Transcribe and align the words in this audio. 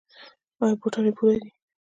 ایا 0.61 0.75
بوټان 0.81 1.05
یې 1.07 1.11
پوره 1.17 1.35
دي؟ 1.41 1.49